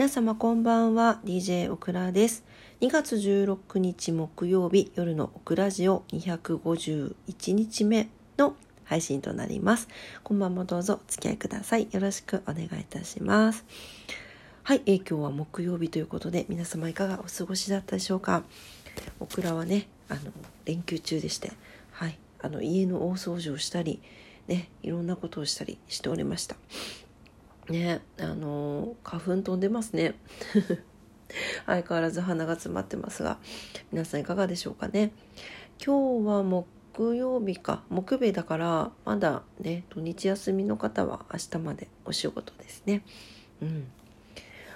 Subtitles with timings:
[0.00, 2.42] 皆様こんばんは DJ オクラです。
[2.80, 8.08] 2月16日木曜日夜のオクラジオ251日目
[8.38, 9.88] の配信となります。
[10.22, 11.86] こんばんもどうぞお付き合いください。
[11.90, 13.66] よろしくお願いいたします。
[14.62, 18.42] はい、えー、今日は木曜日ということで皆様いかがお過ごしだったでしょうか？
[19.20, 20.20] オクラはねあの
[20.64, 21.52] 連休中でして
[21.90, 24.00] はいあの家の大掃除をしたり
[24.48, 26.56] ねいろんなことをしたりしておりました。
[27.68, 30.14] ねあの花粉飛んでますね。
[31.66, 33.38] 相変わらず鼻が詰まってますが
[33.92, 35.12] 皆さんいかがでしょうかね。
[35.84, 37.82] 今日は木曜日か。
[37.88, 43.02] 木曜日だからまだね土日休みの方は明日までお仕事ですね。
[43.62, 43.86] うん。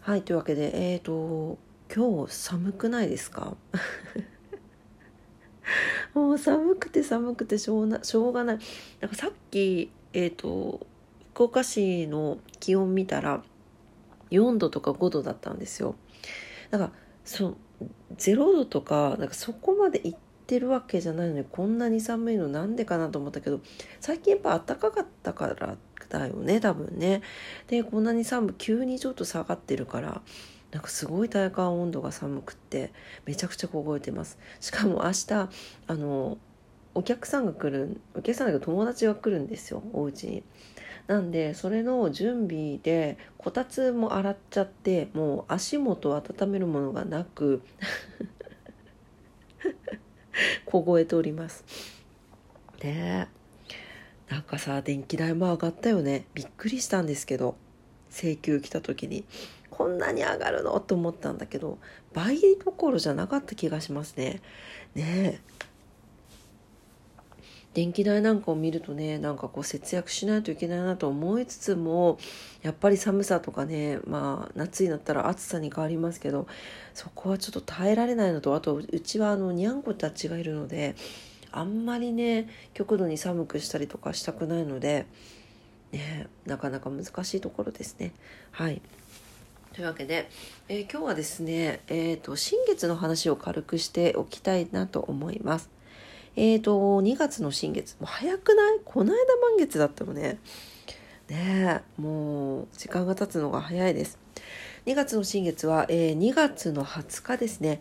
[0.00, 1.58] はいというわけでえっ、ー、と
[1.94, 3.56] 今日寒くないですか？
[6.14, 8.58] もう寒くて寒くてしょうがない。
[9.00, 10.86] なんかさっきえっ、ー、と
[11.38, 13.44] 福岡市の気温見たら
[14.32, 15.94] 4度とか5度だったんですよ。
[16.72, 16.92] だから
[17.24, 17.56] そう
[18.16, 23.60] 0度とかなんかそこまで行ってるわけじゃないのにこんなに寒いのなんでかなと思ったけど
[24.00, 25.76] 最近やっぱ暖かかったから
[26.08, 27.22] だよね多分ね。
[27.68, 30.22] でこんなに寒急にちょっと下がってるから
[30.72, 32.92] なんかすごい体感温度が寒くって
[33.26, 34.38] めちゃくちゃ凍えてます。
[34.58, 35.32] しかも明日
[35.86, 36.36] あの
[36.96, 40.42] お客さんが来るお客さんが友達が来るんですよお家に。
[41.08, 47.62] なんでそれの準備でこたつも洗っちゃってもう足元を温めるものがなく
[50.66, 51.64] 凍えております。
[52.78, 53.26] で
[54.28, 56.26] なんかさ電気代も上がったよね。
[56.34, 57.56] びっくりしたんですけど
[58.10, 59.24] 請求来た時に。
[59.70, 60.78] こんなに上がるの？
[60.80, 61.78] と思ったんだけど
[62.12, 64.42] 倍どころじゃなかった気がしますね。
[64.94, 65.67] ねえ。
[67.74, 72.18] 電気代なんかを見るとねなんかこう節約しないといけないなと思いつつも
[72.62, 76.46] やっぱり寒さとかねまあ夏になったら暑さに変わりますけど
[76.94, 80.96] そこはちょっと耐えられないのとあとうちはあのにゃんこたちがいるので
[81.52, 85.06] あんまりね極度に寒くしたりとかしたくないので、
[85.92, 88.12] ね、なかなか難しいところですね。
[88.50, 88.82] はい
[89.72, 90.28] というわけで、
[90.68, 95.77] えー、今日はですね、えーと新月の話を軽くしておきたいなと思います。
[96.36, 97.96] えっ、ー、と、2月の新月。
[98.00, 98.80] もう早くない？
[98.84, 100.38] この間満月だったのね。
[101.28, 104.18] ねえ、もう時間が経つのが早いです。
[104.86, 107.80] 2月の新月は、えー、2月の20日ですね。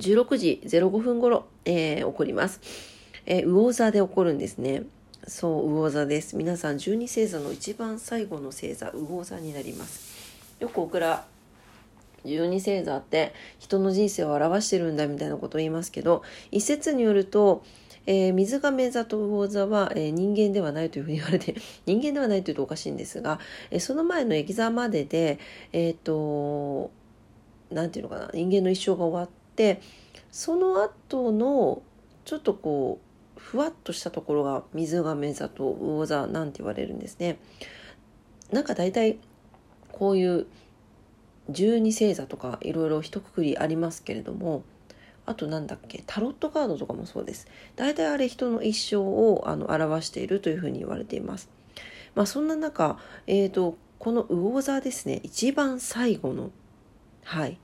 [0.00, 2.60] 16時05分頃、えー、起こります。
[3.26, 4.82] えー、魚座で起こるんですね。
[5.26, 6.36] そう、魚座です。
[6.36, 10.16] 皆さん、12星座の一番最後の星座、魚座になります。
[10.58, 11.26] よくオクラ
[12.28, 17.64] 十二星座って人の人生を表してるんだみたいなことを言いますけど一説によると、
[18.06, 21.54] えー、水亀座と魚座は、えー、人間ではないというふうに言われて
[21.86, 23.40] 人間ではないというとおかしいんですが、
[23.70, 25.38] えー、その前のエキ座までで
[25.72, 26.90] えっ、と
[27.70, 29.80] 何て言うのかな人間の一生が終わって
[30.30, 31.82] その後の
[32.24, 33.00] ちょっとこ
[33.36, 37.38] うふわっとしたところが水亀座と魚座なんて言われるんですね。
[38.52, 39.18] なんか大体
[39.92, 40.46] こういう
[41.50, 44.62] 十二星座とかいろいろ一括りありますけれども
[45.26, 51.48] あとなんだっけタロットカードとかもそうです大体あれ人の一生をあの表しているというふうに言われています
[52.14, 56.50] まあそんな中、えーと、この魚座ですね一番最後の
[57.24, 57.58] はい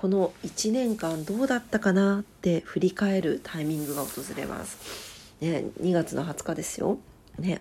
[0.00, 5.34] この1年間どうだったかなって振り返るタイミングが訪れます。
[5.42, 6.96] ね、2月の20日ですよ。
[7.38, 7.60] ね。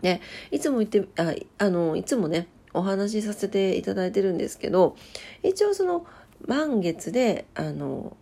[0.00, 4.96] ね、いつも言って、ああの、いつもね、お話しさせていただいてるんですけど
[5.42, 6.06] 一応その
[6.46, 8.16] 満月であの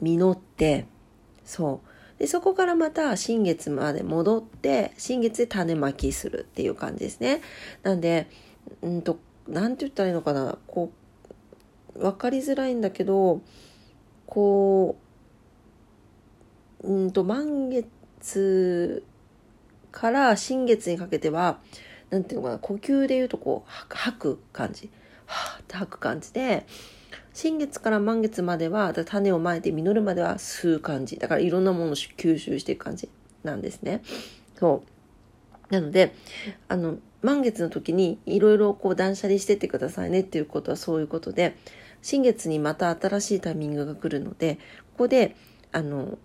[0.00, 0.86] 実って
[1.44, 1.90] そう。
[2.18, 7.40] でそこからまた新月まで戻って新月で種まきするっていう感じですね。
[7.82, 8.28] なんで
[8.82, 10.58] うんと何て言ったらいいのかな。
[10.66, 10.92] こ
[11.96, 13.40] う分かりづらいんだけど
[14.26, 14.96] こ
[16.82, 19.02] ううんと満月
[19.90, 21.58] から新月にかけては
[22.10, 24.90] なんていうのかな、呼吸で言うとこう、吐く感じ。
[25.26, 26.66] はーって吐く感じで、
[27.32, 31.18] 新月から満月までは、種をまいて実るまでは吸う感じ。
[31.18, 33.08] だからいろんなものを吸収していく感じ
[33.44, 34.02] なんですね。
[34.58, 34.82] そ
[35.70, 35.72] う。
[35.72, 36.14] なので、
[36.68, 41.56] あの、満月の時にいろいろこう断捨離してってくださいねっていうことはそういうことで、
[42.02, 44.56] 新月にまた新しいタイミングが来るので、
[44.92, 45.36] ここで、
[45.70, 46.18] あの、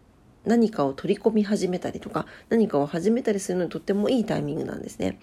[0.45, 5.19] 何かを取り込み始めたりとか、何かを始めたりするのにとってもいいタイミングなんですね。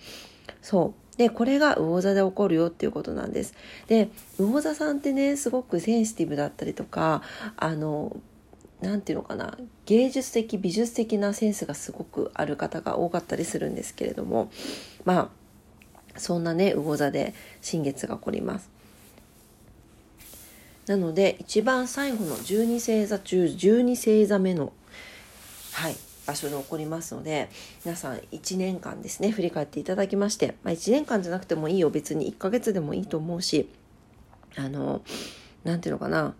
[0.60, 1.18] そう。
[1.18, 3.54] で、これが魚座で起こるよっていうことなんです。
[3.86, 4.08] で、
[4.38, 7.22] 魚座さんってね、すごくセンシティブだったりとか、
[7.56, 8.16] あの、
[8.80, 9.56] なんていうのかな、
[9.86, 14.50] 芸術的、美術的なセンスがすごくある方が多かったりするんですけれども、
[15.04, 15.28] まあ、
[16.16, 18.70] そんなね魚座で新月が起こります
[20.86, 24.72] なので一番最後の12星座中12星座目の
[25.72, 25.96] はい
[26.26, 27.48] 場所で起こりますので
[27.84, 31.90] 皆さん1年間ですね振り返っていただきまして、まあ、1年間じゃなくてもいいよ。
[31.90, 33.68] 別に1ヶ月でもいいと思うし
[34.56, 35.02] あの
[35.64, 36.34] 何て言うのかな。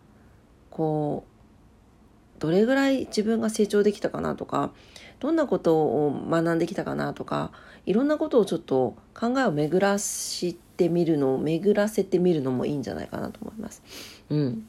[0.71, 4.73] こうどれぐらい自分が成長できたかなとか
[5.21, 7.53] どんなことを学んできたかなとか
[7.87, 13.83] いろんなことをちょっと考えを巡らしてみるのを巡らせてみるのもいいんじゃないかなと思います。
[14.31, 14.67] うん、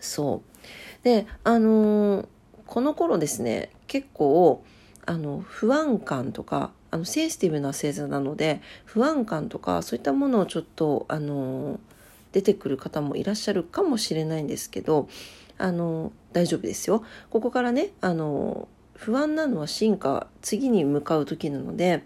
[0.00, 0.42] そ
[1.02, 1.04] う。
[1.04, 2.26] であのー、
[2.66, 4.64] この頃ですね結構
[5.06, 11.80] あの不安感とかあのセンシティブな星座なので不安感とかそういったものをちょっとあの
[12.32, 15.08] 出てくる方もいらっしゃるかもしれないんですけど
[15.58, 17.02] あの大丈夫ですよ。
[17.30, 22.04] ここからねあの不安なのは進化次に向かう時なので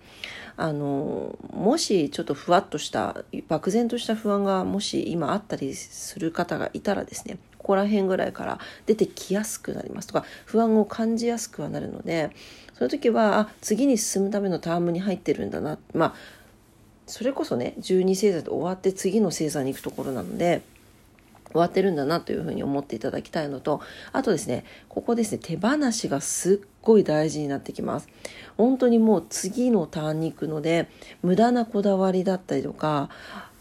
[0.56, 12.30] あのもしちょっとふわっとした漠然とした不安がもし今あったりする方がいたらですねここら辺ぐらいから出てきやすくなりますとか不安を感じやすくはなるので
[12.74, 16.14] そういう時はあ次に進むためのタームに入ってるんだなまあ
[17.06, 20.62] それこそね12星座で終わって次の星座に行くところなので
[21.52, 23.80] 終わってるんだなというふうに思っていただきたいのと、
[24.12, 28.08] あとですね、ここですね、手放しがすっごい大事になってきます。
[28.56, 30.88] 本当にもう次のターンに行くので、
[31.22, 33.10] 無駄なこだわりだったりとか、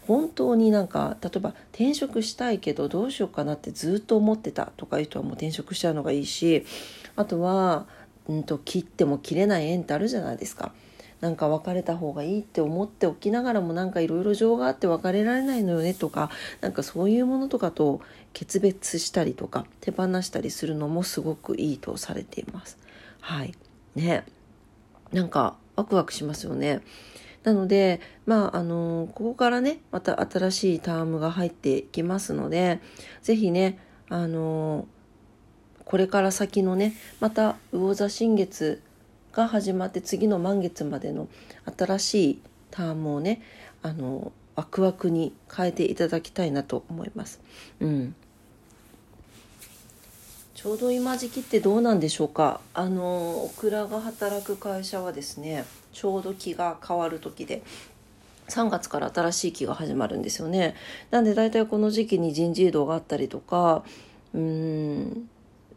[0.06, 6.64] 本当になんか例えば転職したいけどどうしようかなってずっと思ってたとかいう人はもう転職しちゃうのがいいし
[7.16, 7.86] あとは、
[8.28, 10.72] うんと、切っても切れない縁ってあるじゃないですか。
[11.20, 18.00] なんか別れた方がいいって思っておきながらもなんかいろいろ情があって別れられないのよねとかなんかそういうものとかと
[18.32, 22.76] 決別したりとか手放したりするのもすごくいいとされています。
[23.20, 23.54] はい
[23.94, 24.24] ね
[25.12, 26.80] なんかワクワクしますよね。
[27.44, 32.80] なので、まあ、あのここからね、また新しいタームが入っていきますので、
[33.22, 33.78] ぜひね、
[34.08, 34.86] あの
[35.84, 38.82] これから先のね、また魚座新月
[39.32, 41.28] が始まって次の満月までの
[41.76, 43.42] 新しいタームをね
[43.82, 47.40] あのワクワクに変えていただきたいなと思います。
[47.80, 48.14] うん、
[50.62, 57.64] ちょうど今時期ってどうなんでしょうかあのオクラが働く会社はですねちょうど気が変わる時で
[58.46, 60.76] 3月から新しい期が始まるんですよね。
[61.10, 63.82] なんで大体この時期に人事異動があったりとか
[64.34, 65.28] うん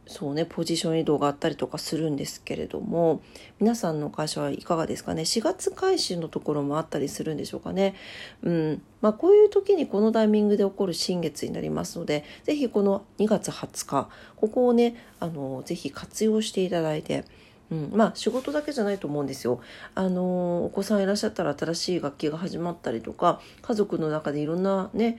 [0.07, 3.21] そうね、ポジション移動があったりとかするんですけれども、
[3.59, 7.95] 皆さんの会社はいかがですかね？4月開始のところもあったりするんでしょうかね？
[8.43, 8.81] うん。
[9.01, 17.25] まあ、こういう時にこのタイミングで起こる新月になりますので、ぜひこの2月20日、ここをね、あの、ぜひ活用していただいて、
[17.71, 19.59] うん、まあ仕事だけじゃないと思うんですよ。
[19.95, 25.17] あのお子さんいらっしゃったら新しい楽器が始まったりとか家族の中でいろんなね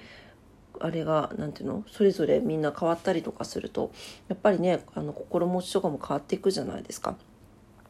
[0.81, 1.85] あれが何ていうの？
[1.91, 3.93] それぞれみんな変わったりとかすると
[4.29, 7.17] やっぱりねあの心持ちとかも変わっていくじゃないですか。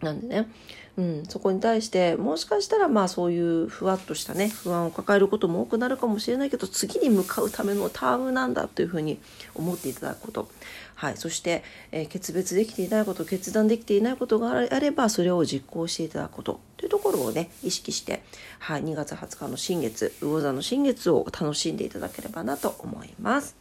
[0.03, 0.49] なんでね、
[0.97, 9.19] うん、そこに対してもしかしたらまあそういうふわっとしたね不安を抱えることも多くなるかもしれないけど次に向かうためのタームなんだというふうに
[9.55, 10.49] 思っていただくこと
[10.97, 11.63] はい、そして、
[11.93, 18.23] えー、決別できていないこと決断できていないことがあればそれを実行していただくことというところをね意識して、
[18.61, 23.57] はい、2月20日の新月魚座の新月を楽しんでいただければなと思います。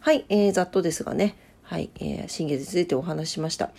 [0.00, 3.70] はい、えー、ざっとですがね、はいえー、新月についてお話ししました。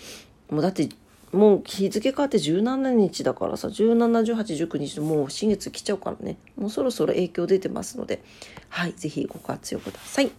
[0.49, 0.89] もうだって
[1.35, 8.23] もう日付変わって17日だからさ17、18、19日ともう新月来ちゃうからねもうそろそろ影響出てますので
[8.69, 10.31] はい是非ご活用ください。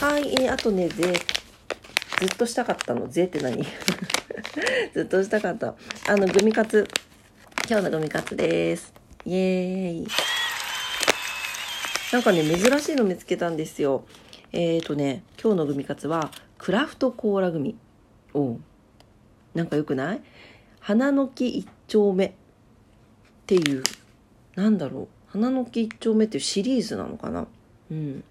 [0.00, 1.14] はい、えー、あとね、ぜ、
[2.18, 3.08] ずっとしたかったの？
[3.08, 3.62] ぜって何？
[4.92, 5.76] ずっとしたかった。
[6.08, 6.86] あの、グミカツ。
[7.70, 8.92] 今日のグミカツです。
[9.24, 10.06] イエーイ。
[12.12, 14.04] なんかね、珍しいの見つけたんですよ。
[14.52, 17.76] えっ、ー、とね、今日のグミカツは、クラフトコーラグミ。
[18.34, 18.58] お
[19.54, 20.20] なんかよくない？
[20.80, 22.32] 花の木一丁目っ
[23.46, 23.82] ていう、
[24.54, 25.08] なんだろう？
[25.28, 27.46] 花の木一丁目っていうシリーズなのかな？
[27.90, 28.24] うん。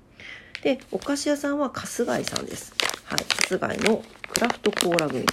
[0.61, 2.73] で、お菓子屋さんは春日井さんです。
[3.05, 3.19] はい。
[3.47, 5.25] 春日井のクラフトコーラ組。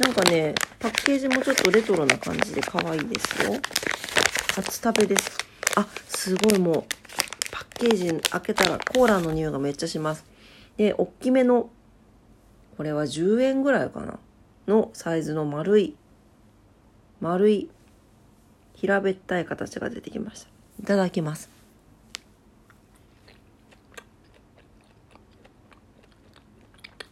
[0.00, 3.52] なんかね、パッケージもちょっとレトロな感じで可愛いですよ。
[4.54, 5.38] 初食べです。
[5.76, 6.84] あ、すごいもう、
[7.52, 10.24] パッケージ開けたらコーラの匂いがめっちゃします。
[10.76, 11.70] で、おっきめの、
[12.76, 14.18] これは10円ぐらいかな
[14.70, 15.96] のサイズの丸い
[17.20, 17.68] 丸い
[18.74, 20.48] 平べったい形が出てきました。
[20.80, 21.50] いただきます。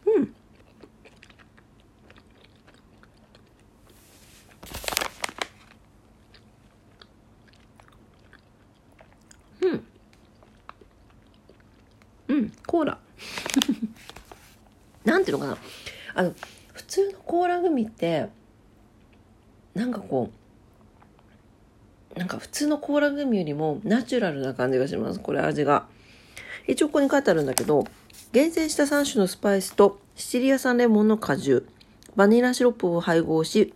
[0.07, 0.33] うん。
[9.61, 9.85] うん。
[12.29, 12.51] うん。
[12.65, 12.97] コーラ。
[15.03, 15.57] なんていうのかな。
[16.15, 16.33] あの
[16.89, 18.27] 通のコーラグミって、
[19.75, 20.31] なんかこ
[22.15, 25.19] う、なんか普通のコーラグミよりもナチュラルな感じがします。
[25.19, 25.85] これ味が。
[26.67, 27.85] 一応ここに書いてあるんだけど、
[28.31, 31.67] 厳選した3種のスパイスとシチリア産レモンの果汁、
[32.15, 33.73] バニラシロップを配合し、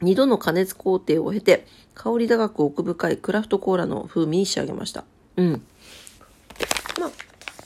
[0.00, 5.04] 2度の加熱工程を経て、香り高く奥深いクラフトコーラの風味に仕上げました。
[5.36, 5.62] うん。
[6.98, 7.10] まあ、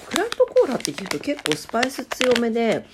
[0.08, 2.84] クラフトコーラって聞くと結構スパイス強めで、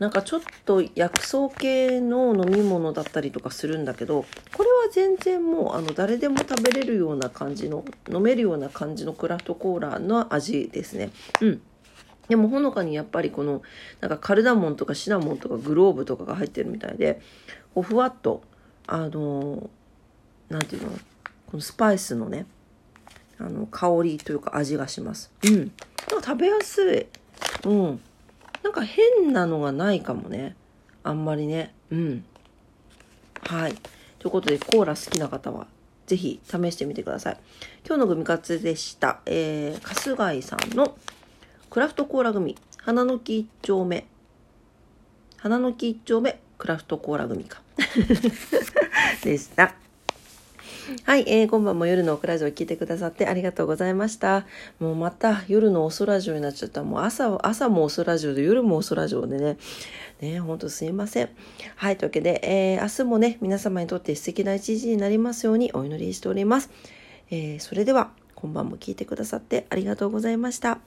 [0.00, 4.24] なんかちょっと薬草系の飲み物だったりとかするんだけど、
[4.56, 11.10] これは全然もうあの誰でも食べれるような感じの、飲めるような感じのクラフトコーラの味ですね。
[11.42, 11.62] うん。
[12.28, 13.60] でもほのかにやっぱりこの
[14.00, 17.20] なんかカルダモンとかシナモンとかグローブとかが入ってるみたいで
[17.74, 18.42] こうふわっと
[18.86, 19.68] あの
[20.48, 22.46] 何て言うのこのスパイスのね
[23.38, 25.30] あの香りというか味がします。
[25.42, 25.56] うん。
[25.56, 25.72] なんか
[26.24, 27.08] 食べやす
[27.64, 27.68] い。
[27.68, 28.00] うん。
[28.62, 30.56] なんか変なのがないかもね。
[31.02, 31.74] あんまりね。
[31.90, 32.24] うん。
[33.42, 33.74] はい。
[34.18, 35.66] ということで、コーラ好きな方は、
[36.06, 37.38] ぜひ試してみてください。
[37.86, 39.20] 今日のグミカツでした。
[39.26, 40.96] えー、春日井さんの
[41.70, 44.06] クラフトコーラ組、花の木一丁目。
[45.38, 47.62] 花の木一丁目、クラフトコーラ組か。
[49.24, 49.74] でした。
[51.04, 54.46] はい、えー、今晩も夜のオクラジオ聞いてくださってありがとうございました。
[54.80, 56.82] もうまた夜のオソラジオになっちゃった。
[56.82, 59.56] もう朝、朝もオソラジオで夜もオソラジオでね。
[60.20, 61.28] ね、ほんとすいません。
[61.76, 66.70] はい、というわけで、えー、明日もね、皆様にとって素敵な一日になりますようにお祈りしております。
[67.30, 70.80] えー、それでは、今晩も聞いてくださってありがとうございました。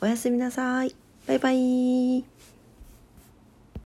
[0.00, 0.94] おやすみなさい。
[1.26, 2.39] バイバイ。